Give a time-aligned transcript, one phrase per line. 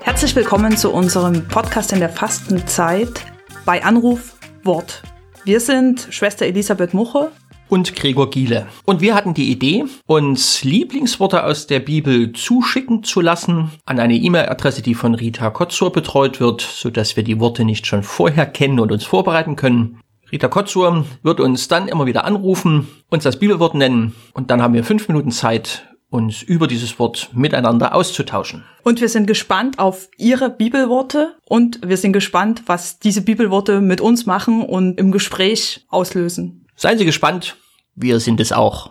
[0.00, 3.24] Herzlich willkommen zu unserem Podcast in der Fastenzeit
[3.64, 5.02] bei Anruf Wort.
[5.44, 7.30] Wir sind Schwester Elisabeth Muche
[7.68, 8.66] und Gregor Giele.
[8.84, 14.16] Und wir hatten die Idee, uns Lieblingsworte aus der Bibel zuschicken zu lassen an eine
[14.16, 18.80] E-Mail-Adresse, die von Rita Kotzur betreut wird, sodass wir die Worte nicht schon vorher kennen
[18.80, 20.01] und uns vorbereiten können.
[20.32, 24.74] Rita Kotzur wird uns dann immer wieder anrufen, uns das Bibelwort nennen und dann haben
[24.74, 28.64] wir fünf Minuten Zeit, uns über dieses Wort miteinander auszutauschen.
[28.82, 34.00] Und wir sind gespannt auf Ihre Bibelworte und wir sind gespannt, was diese Bibelworte mit
[34.00, 36.66] uns machen und im Gespräch auslösen.
[36.76, 37.56] Seien Sie gespannt
[37.94, 38.90] wir sind es auch.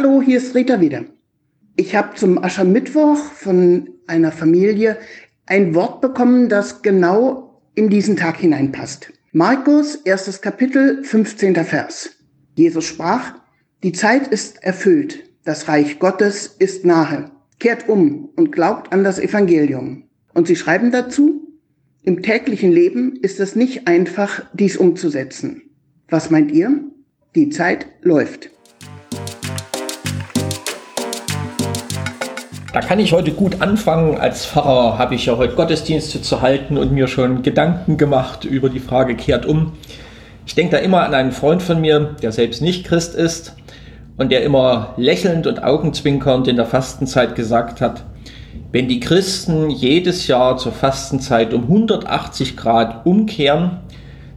[0.00, 1.06] Hallo, hier ist Rita wieder.
[1.74, 4.96] Ich habe zum Aschermittwoch von einer Familie
[5.44, 9.12] ein Wort bekommen, das genau in diesen Tag hineinpasst.
[9.32, 11.56] Markus, erstes Kapitel, 15.
[11.64, 12.10] Vers.
[12.54, 13.40] Jesus sprach,
[13.82, 17.32] die Zeit ist erfüllt, das Reich Gottes ist nahe.
[17.58, 20.04] Kehrt um und glaubt an das Evangelium.
[20.32, 21.58] Und sie schreiben dazu,
[22.04, 25.62] im täglichen Leben ist es nicht einfach, dies umzusetzen.
[26.08, 26.84] Was meint ihr?
[27.34, 28.52] Die Zeit läuft.
[32.70, 34.18] Da kann ich heute gut anfangen.
[34.18, 38.68] Als Pfarrer habe ich ja heute Gottesdienste zu halten und mir schon Gedanken gemacht über
[38.68, 39.72] die Frage kehrt um.
[40.46, 43.56] Ich denke da immer an einen Freund von mir, der selbst nicht Christ ist
[44.18, 48.04] und der immer lächelnd und augenzwinkernd in der Fastenzeit gesagt hat,
[48.70, 53.78] wenn die Christen jedes Jahr zur Fastenzeit um 180 Grad umkehren,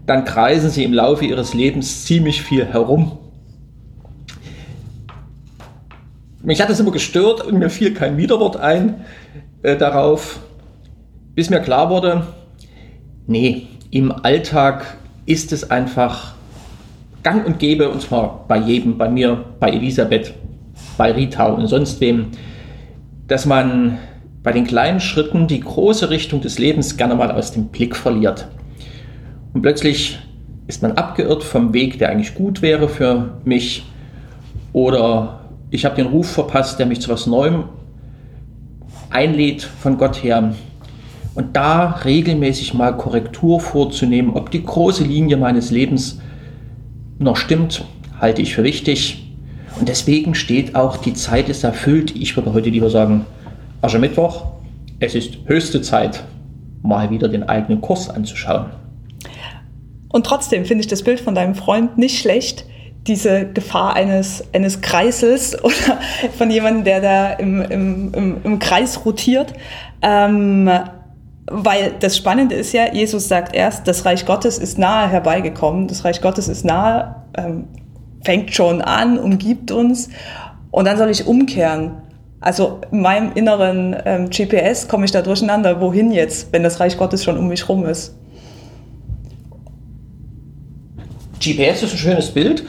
[0.06, 3.18] dann kreisen sie im Laufe ihres Lebens ziemlich viel herum.
[6.52, 9.06] Mich hat das immer gestört und mir fiel kein Widerwort ein
[9.64, 10.42] äh, darauf,
[11.34, 12.28] bis mir klar wurde,
[13.26, 16.34] nee, im Alltag ist es einfach
[17.24, 20.34] gang und gäbe, und zwar bei jedem, bei mir, bei Elisabeth,
[20.98, 22.32] bei Rita und sonst wem,
[23.30, 24.00] dass man
[24.44, 28.50] bei den kleinen Schritten die große Richtung des Lebens gerne mal aus dem Blick verliert.
[29.54, 30.20] Und plötzlich
[30.68, 33.86] ist man abgeirrt vom Weg, der eigentlich gut wäre für mich,
[34.74, 35.41] oder
[35.72, 37.64] ich habe den Ruf verpasst, der mich zu was Neuem
[39.10, 40.54] einlädt von Gott her.
[41.34, 46.20] Und da regelmäßig mal Korrektur vorzunehmen, ob die große Linie meines Lebens
[47.20, 47.86] noch stimmt,
[48.20, 49.34] halte ich für wichtig.
[49.80, 52.16] Und deswegen steht auch, die Zeit ist erfüllt.
[52.16, 53.26] Ich würde heute lieber sagen,
[53.82, 54.48] Aschermittwoch,
[55.00, 56.24] es ist höchste Zeit,
[56.82, 58.66] mal wieder den eigenen Kurs anzuschauen.
[60.10, 62.66] Und trotzdem finde ich das Bild von deinem Freund nicht schlecht,
[63.08, 66.00] diese Gefahr eines, eines Kreises oder
[66.38, 69.54] von jemandem, der da im, im, im, im Kreis rotiert.
[70.02, 70.70] Ähm,
[71.48, 76.06] weil das Spannende ist ja, Jesus sagt erst, das Reich Gottes ist nahe herbeigekommen, das
[76.06, 77.68] Reich Gottes ist nahe, ähm,
[78.24, 80.10] fängt schon an, umgibt uns
[80.70, 81.98] und dann soll ich umkehren.
[82.40, 86.98] Also in meinem inneren ähm, GPS komme ich da durcheinander, wohin jetzt, wenn das Reich
[86.98, 88.16] Gottes schon um mich rum ist.
[91.42, 92.64] GPS ist ein schönes Bild.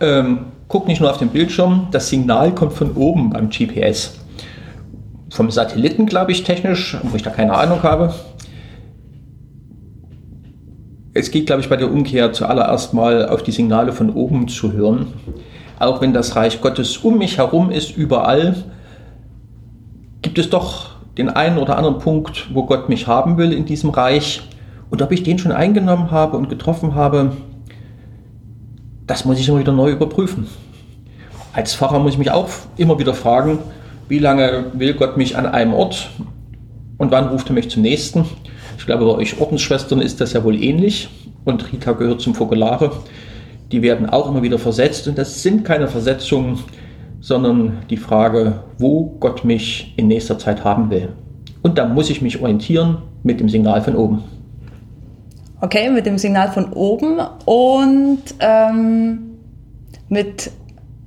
[0.00, 4.18] Ähm, guck nicht nur auf den Bildschirm, das Signal kommt von oben beim GPS
[5.30, 8.14] vom Satelliten, glaube ich, technisch, wo ich da keine Ahnung habe.
[11.14, 14.72] Es geht, glaube ich, bei der Umkehr zuallererst mal auf die Signale von oben zu
[14.72, 15.12] hören.
[15.78, 18.54] Auch wenn das Reich Gottes um mich herum ist, überall,
[20.22, 23.90] gibt es doch den einen oder anderen Punkt, wo Gott mich haben will in diesem
[23.90, 24.42] Reich.
[24.90, 27.32] Und ob ich den schon eingenommen habe und getroffen habe,
[29.08, 30.46] das muss ich immer wieder neu überprüfen.
[31.52, 33.58] Als Pfarrer muss ich mich auch immer wieder fragen,
[34.08, 36.10] wie lange will Gott mich an einem Ort
[36.98, 38.26] und wann ruft er mich zum nächsten?
[38.78, 41.08] Ich glaube, bei euch Ordensschwestern ist das ja wohl ähnlich
[41.44, 42.92] und Rita gehört zum Fokulare.
[43.72, 46.58] Die werden auch immer wieder versetzt und das sind keine Versetzungen,
[47.20, 51.08] sondern die Frage, wo Gott mich in nächster Zeit haben will.
[51.62, 54.22] Und da muss ich mich orientieren mit dem Signal von oben.
[55.60, 59.38] Okay, mit dem Signal von oben und ähm,
[60.08, 60.50] mit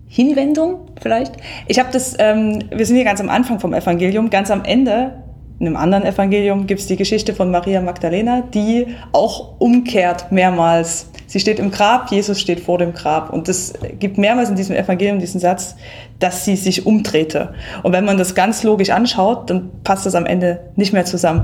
[0.07, 1.33] Hinwendung vielleicht.
[1.67, 5.21] Ich habe das, ähm, wir sind hier ganz am Anfang vom Evangelium, ganz am Ende,
[5.61, 11.11] in einem anderen Evangelium gibt es die Geschichte von Maria Magdalena, die auch umkehrt mehrmals.
[11.27, 13.31] Sie steht im Grab, Jesus steht vor dem Grab.
[13.31, 15.75] Und es gibt mehrmals in diesem Evangelium diesen Satz,
[16.17, 17.53] dass sie sich umdrehte.
[17.83, 21.43] Und wenn man das ganz logisch anschaut, dann passt das am Ende nicht mehr zusammen.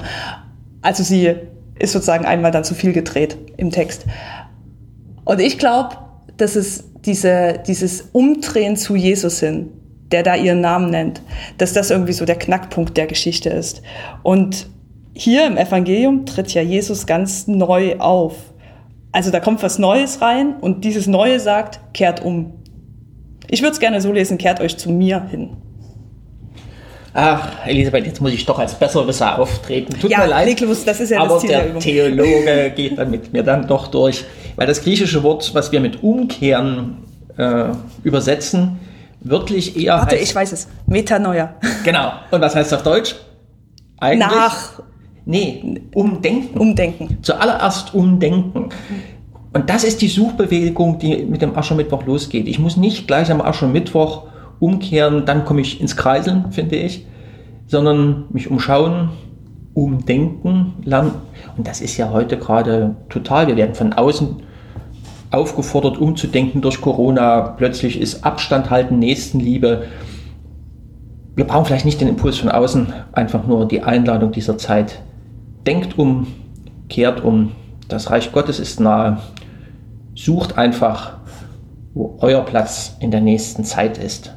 [0.82, 1.36] Also sie
[1.80, 4.06] ist sozusagen einmal dann zu viel gedreht im Text.
[5.26, 5.98] Und ich glaube,
[6.38, 9.70] dass es diese, dieses Umdrehen zu Jesus hin,
[10.12, 11.22] der da ihren Namen nennt,
[11.58, 13.82] dass das irgendwie so der Knackpunkt der Geschichte ist.
[14.24, 14.70] Und
[15.14, 18.36] hier im Evangelium tritt ja Jesus ganz neu auf.
[19.12, 22.54] Also da kommt was Neues rein und dieses Neue sagt, kehrt um.
[23.50, 25.58] Ich würde es gerne so lesen, kehrt euch zu mir hin.
[27.20, 30.00] Ach, Elisabeth, jetzt muss ich doch als Besserwisser auftreten.
[30.00, 30.50] Tut ja, mir leid.
[30.50, 33.66] Niklaus, das ist ja aber das Ziel der, der Theologe geht dann mit mir dann
[33.66, 34.24] doch durch.
[34.56, 37.00] Weil das griechische Wort, was wir mit umkehren
[37.36, 37.70] äh,
[38.04, 38.78] übersetzen,
[39.22, 40.68] wirklich eher Warte, heißt, ich weiß es.
[40.86, 41.56] Metanoia.
[41.84, 42.12] Genau.
[42.30, 43.16] Und was heißt das auf Deutsch?
[43.98, 44.28] Eigentlich?
[44.30, 44.80] Nach.
[45.26, 46.56] Nee, umdenken.
[46.56, 47.18] Umdenken.
[47.24, 48.70] Zuallererst umdenken.
[49.54, 52.48] Und das ist die Suchbewegung, die mit dem Aschermittwoch losgeht.
[52.48, 54.28] Ich muss nicht gleich am Aschermittwoch
[54.60, 57.06] umkehren, dann komme ich ins Kreiseln, finde ich,
[57.68, 59.10] sondern mich umschauen,
[59.74, 61.12] umdenken lernen.
[61.58, 63.48] Und das ist ja heute gerade total.
[63.48, 64.38] Wir werden von außen
[65.30, 67.42] aufgefordert, umzudenken durch Corona.
[67.58, 69.84] Plötzlich ist Abstand halten, Nächstenliebe.
[71.36, 75.04] Wir brauchen vielleicht nicht den Impuls von außen, einfach nur die Einladung dieser Zeit.
[75.68, 76.28] Denkt um,
[76.90, 77.52] kehrt um.
[77.88, 79.20] Das Reich Gottes ist nahe.
[80.16, 81.18] Sucht einfach,
[81.94, 84.34] wo euer Platz in der nächsten Zeit ist.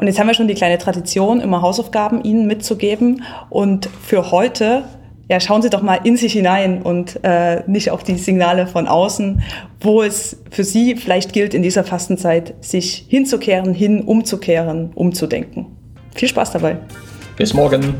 [0.00, 3.22] Und jetzt haben wir schon die kleine Tradition, immer Hausaufgaben Ihnen mitzugeben.
[3.50, 4.84] Und für heute,
[5.28, 8.88] ja, schauen Sie doch mal in sich hinein und äh, nicht auf die Signale von
[8.88, 9.42] außen,
[9.78, 15.66] wo es für Sie vielleicht gilt, in dieser Fastenzeit sich hinzukehren, hin umzukehren, umzudenken.
[16.14, 16.78] Viel Spaß dabei.
[17.36, 17.94] Bis morgen.